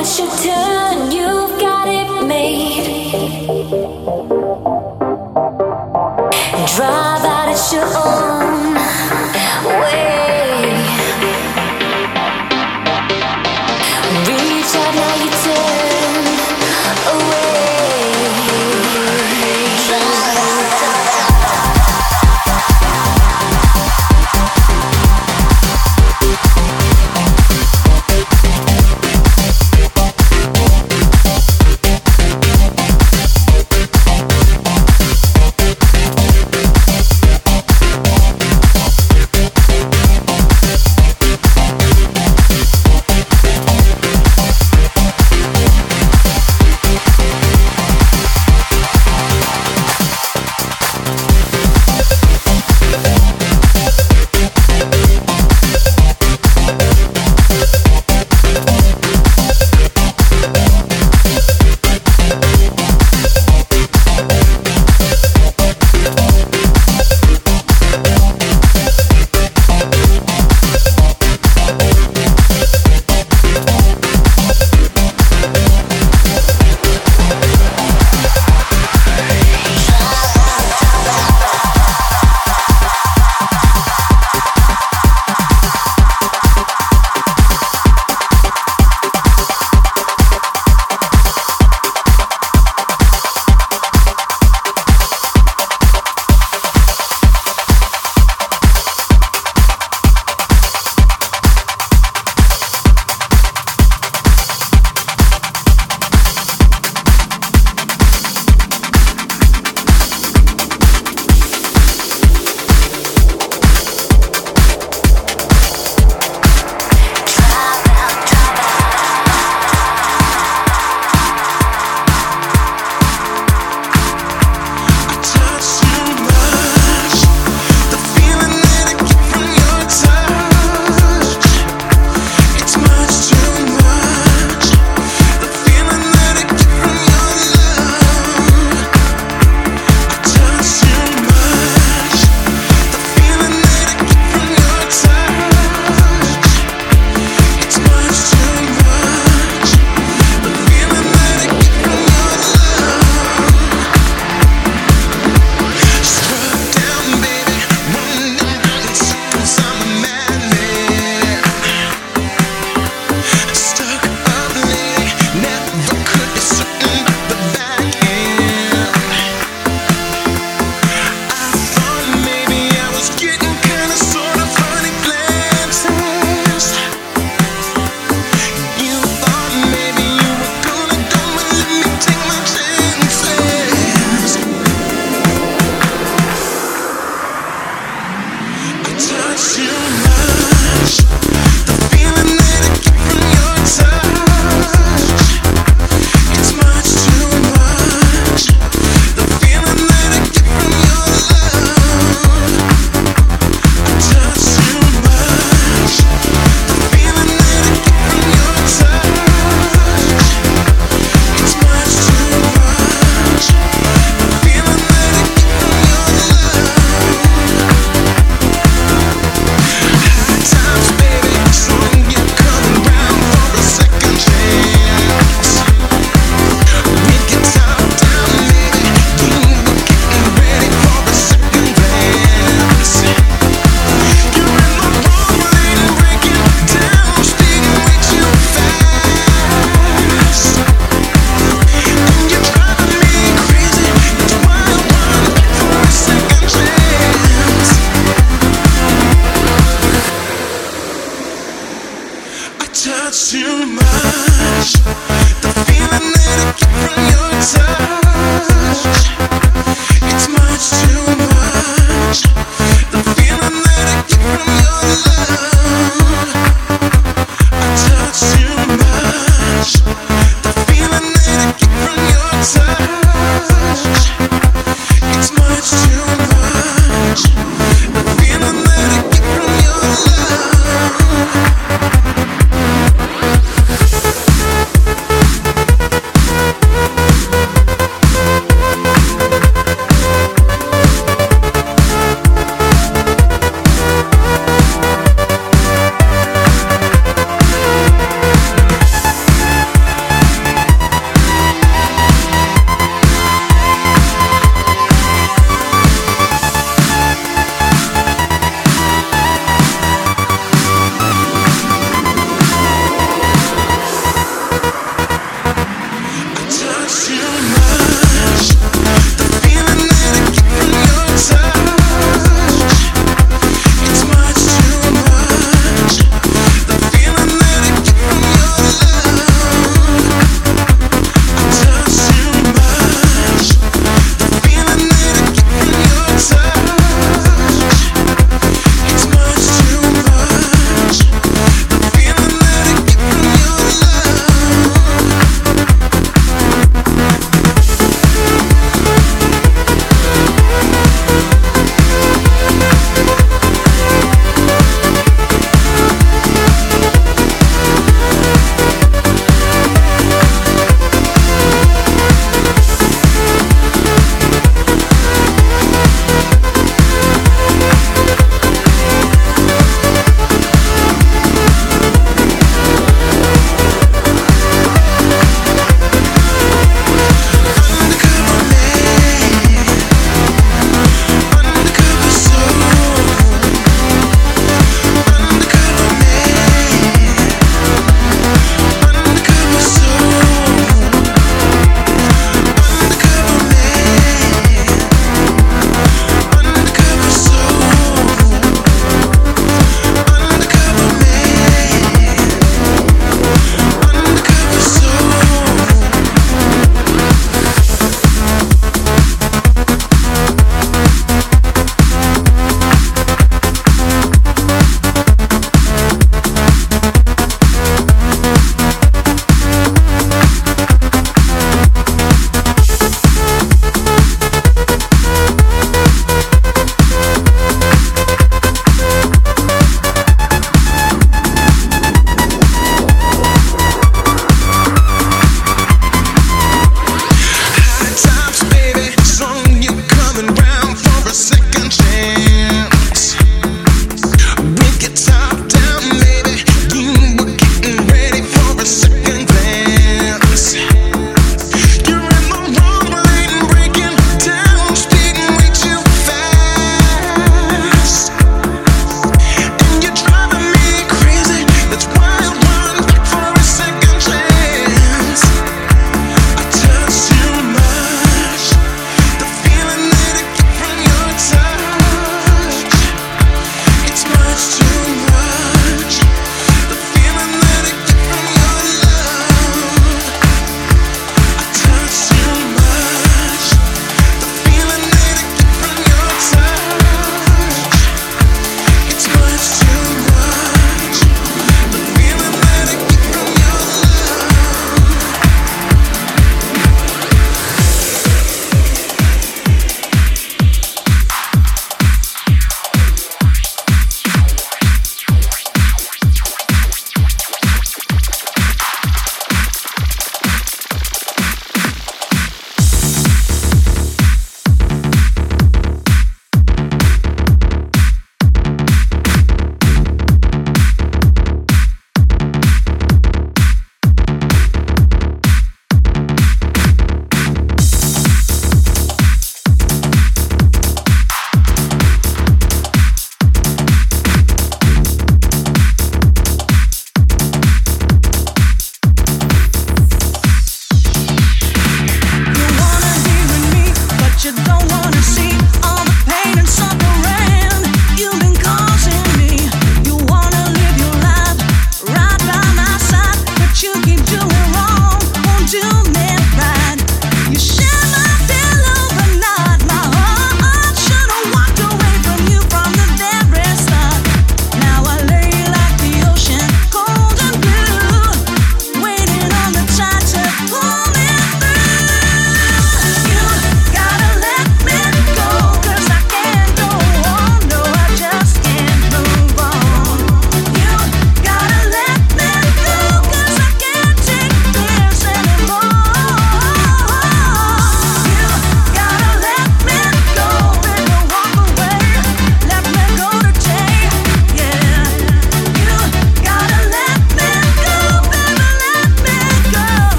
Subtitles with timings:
[0.00, 3.10] it's your turn, you've got it made.
[6.76, 8.77] Drive out at your own.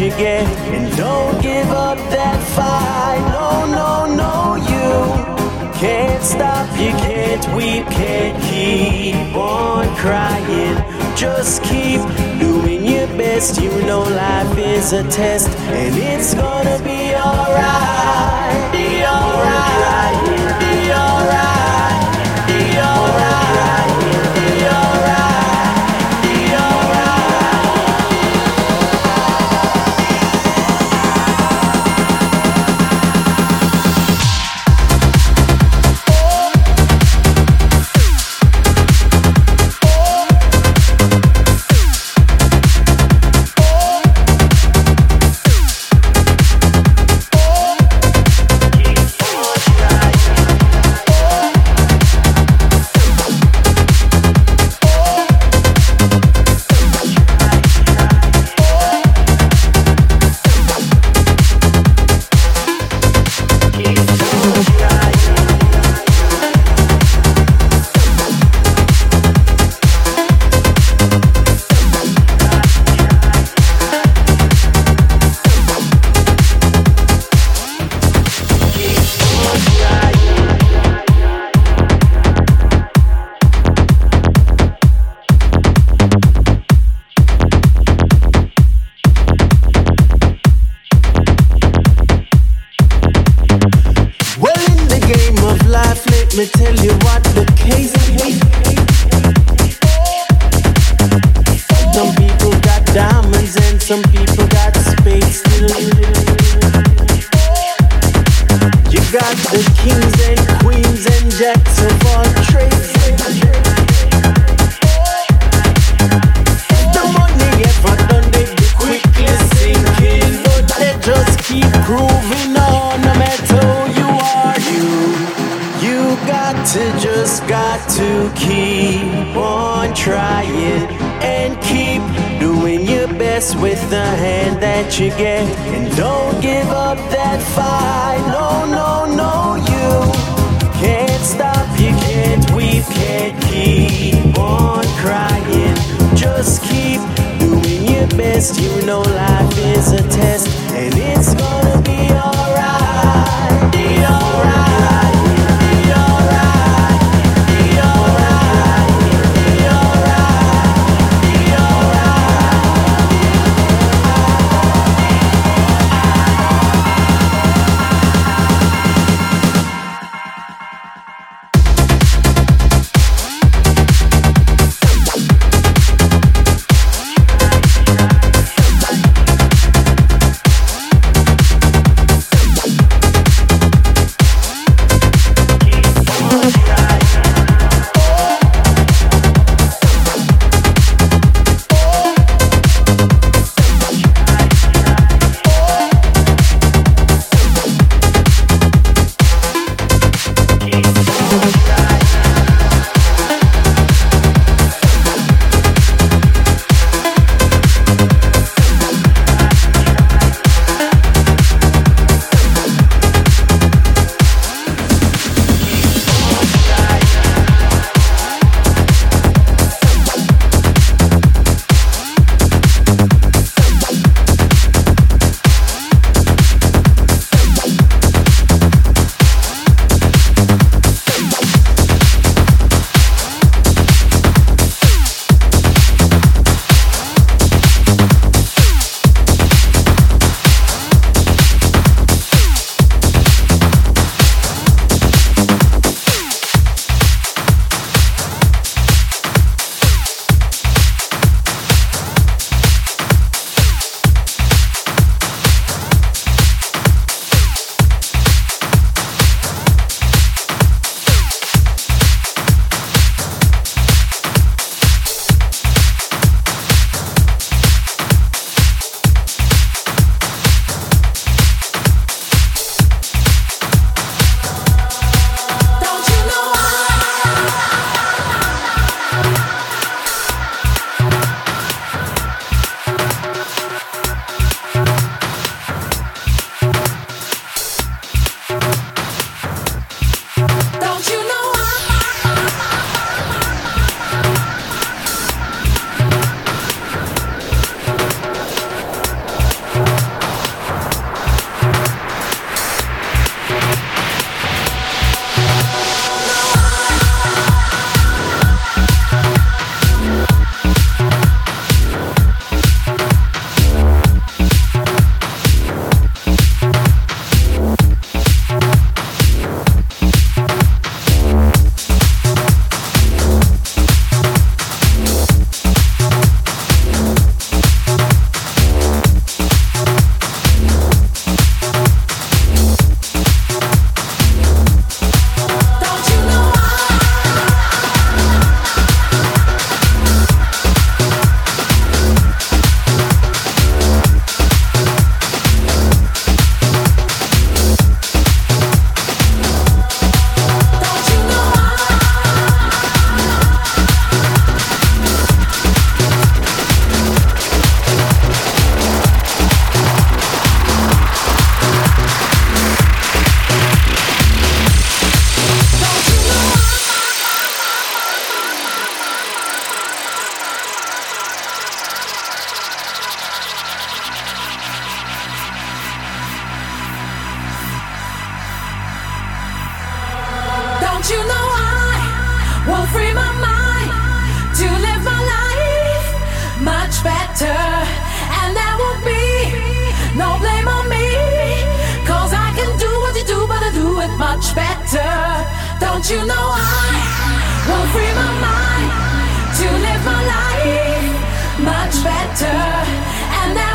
[0.00, 0.46] you get.
[0.74, 3.22] And don't give up that fight.
[3.32, 10.76] No, no, no, you can't stop, you can't weep, can't keep on crying.
[11.16, 12.00] Just keep
[12.38, 13.60] doing your best.
[13.60, 18.85] You know life is a test, and it's gonna be alright.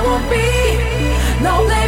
[0.01, 1.43] There will be.
[1.43, 1.80] No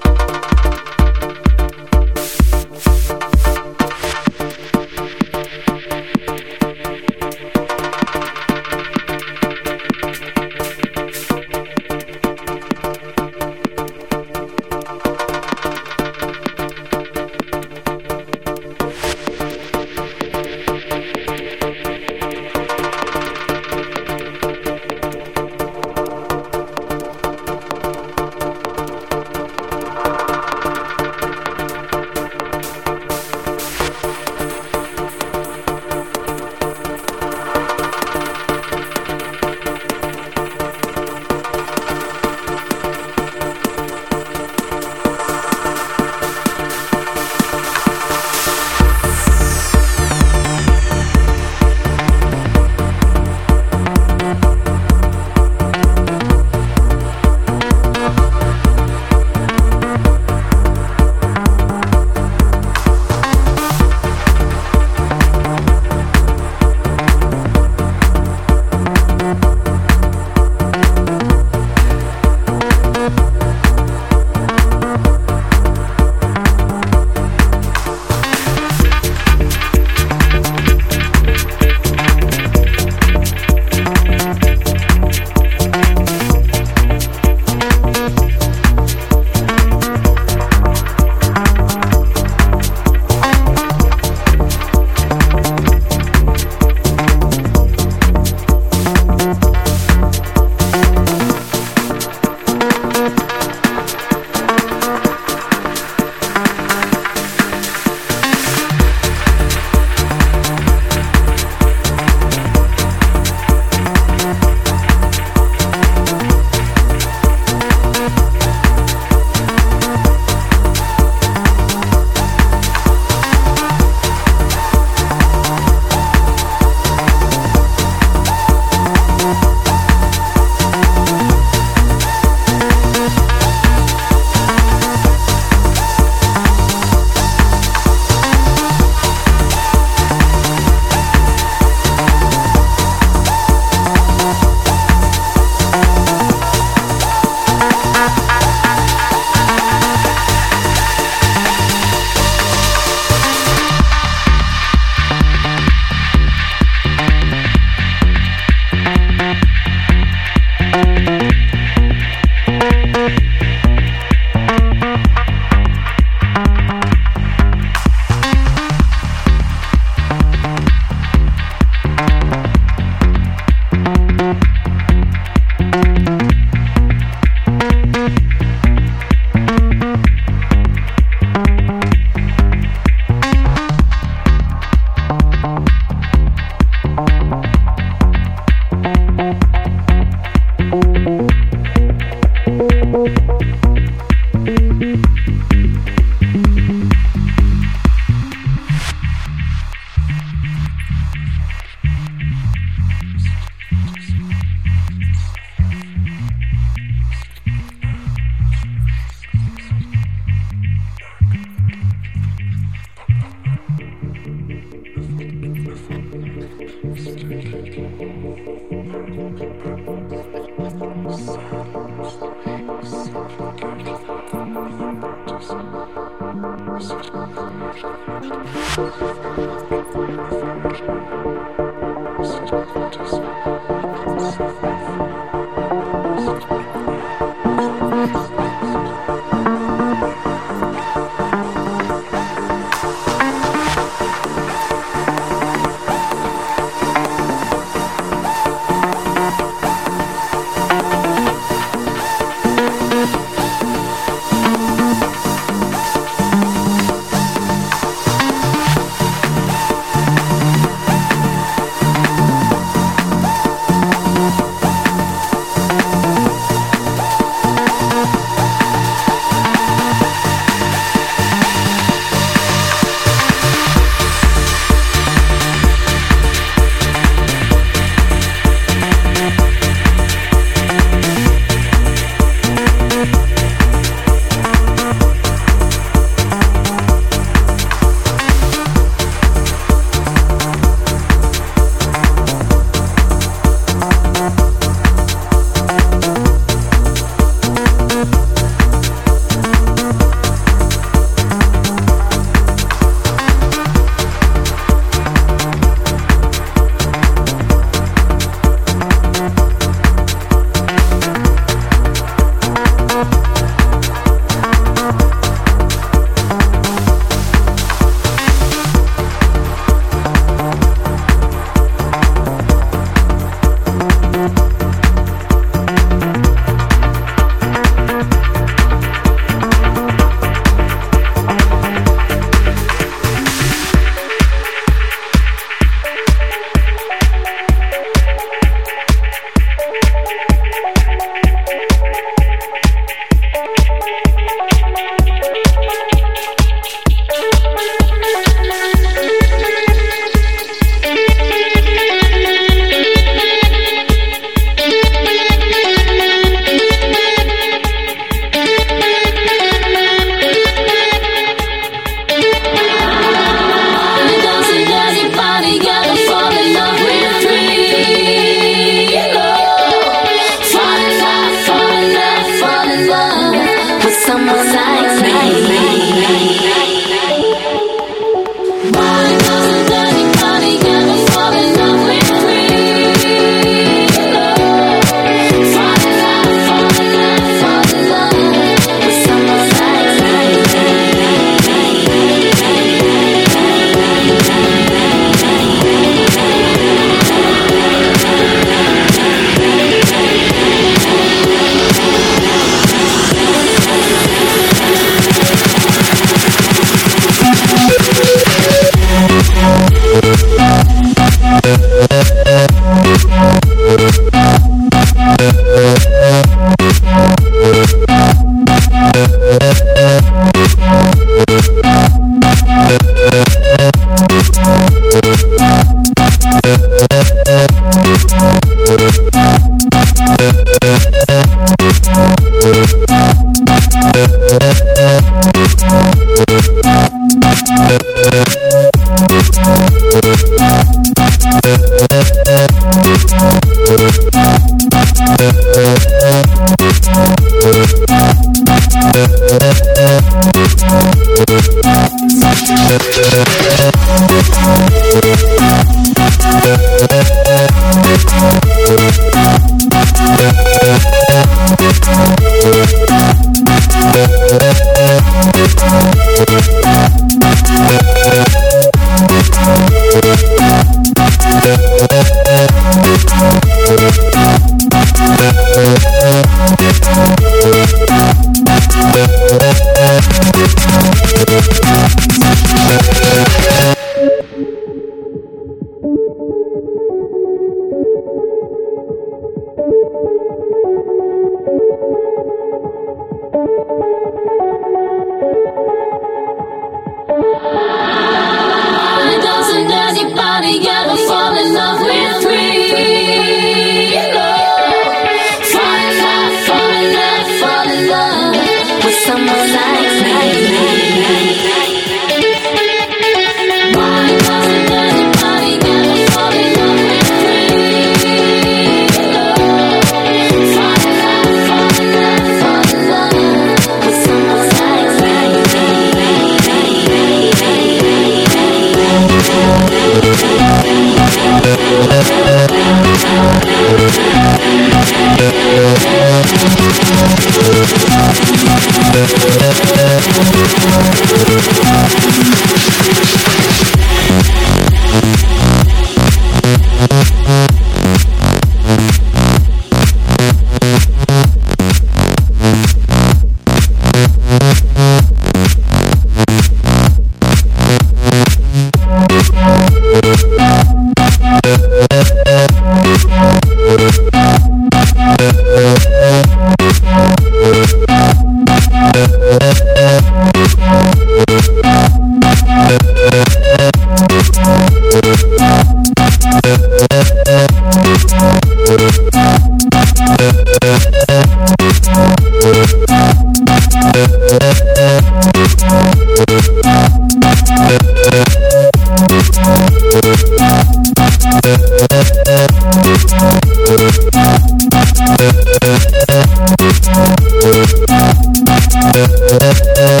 [599.22, 600.00] Thank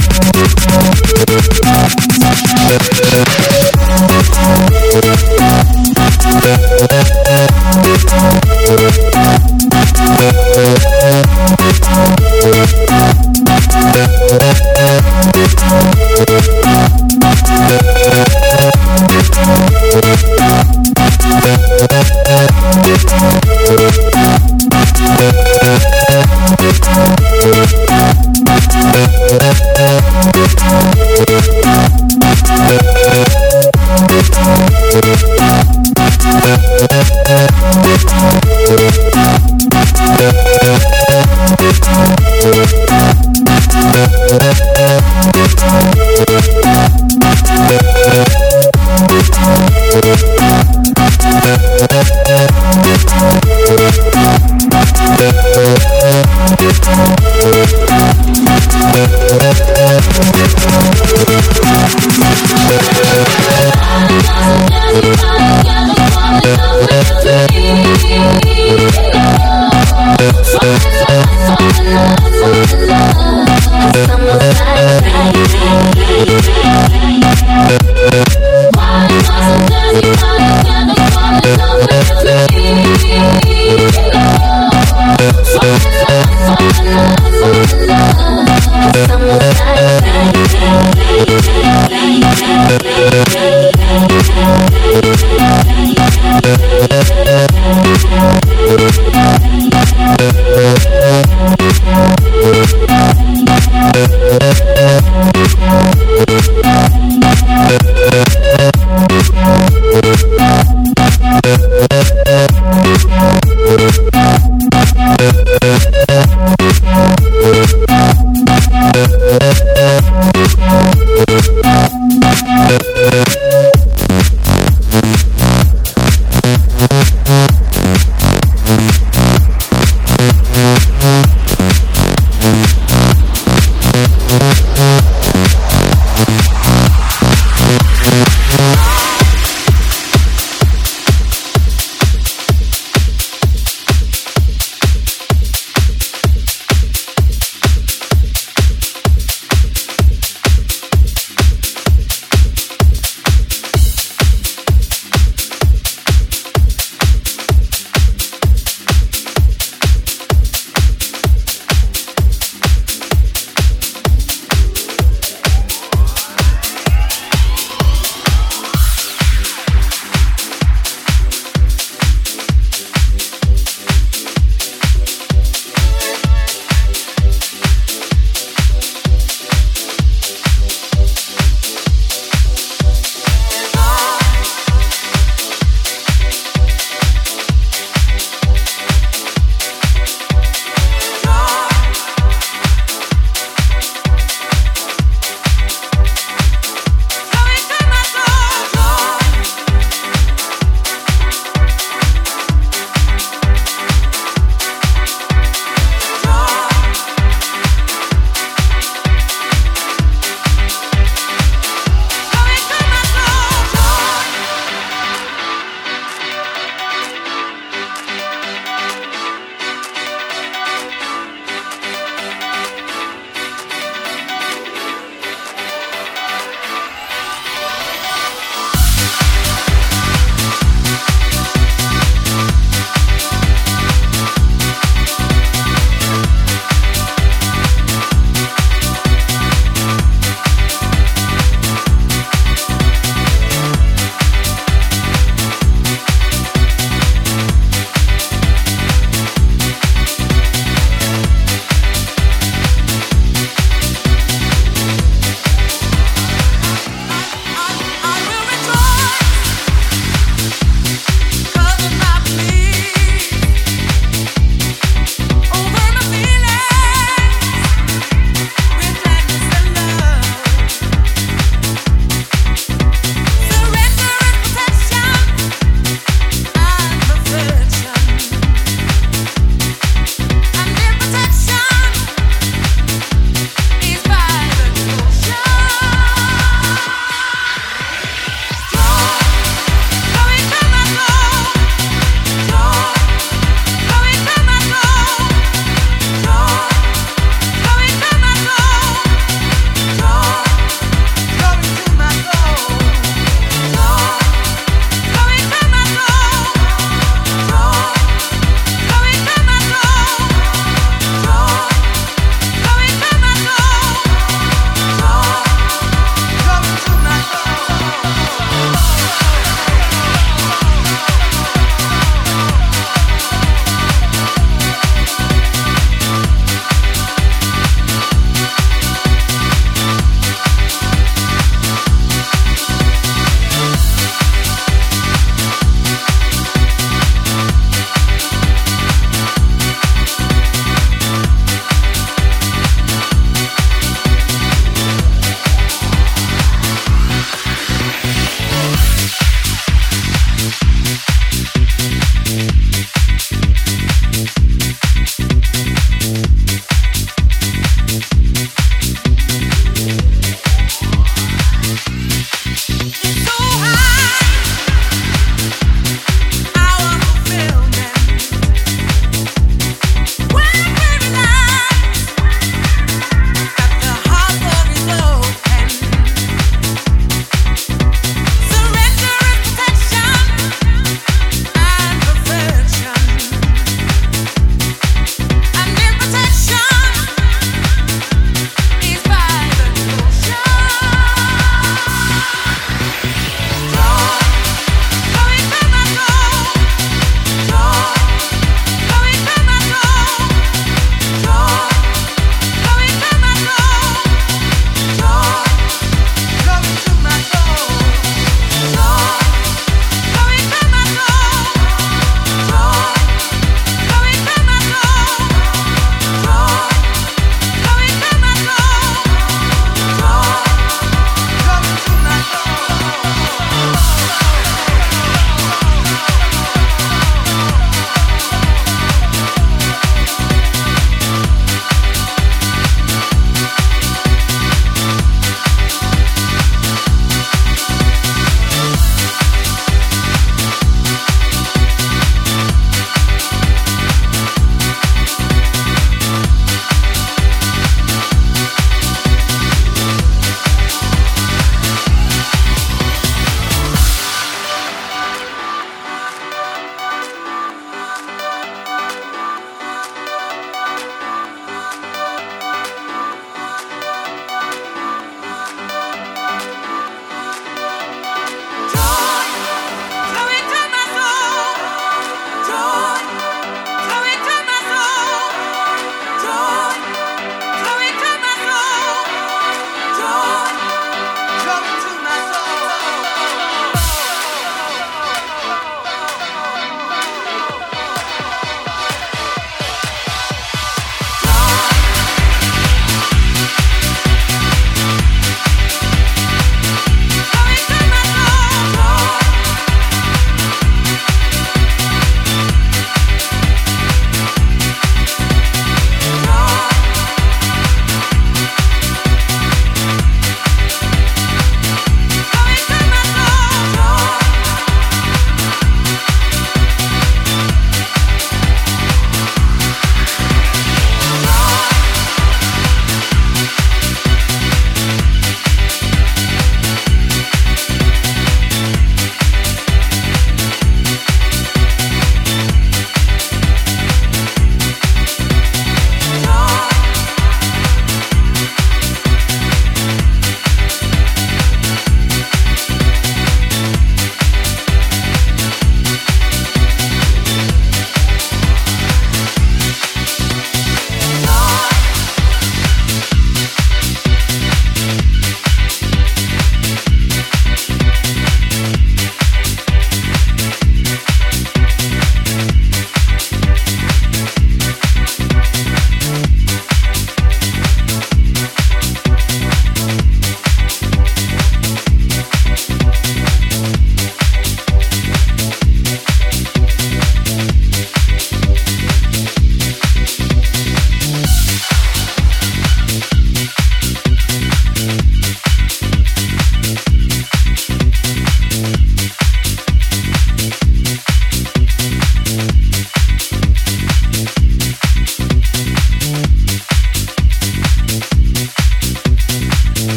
[7.50, 7.59] you.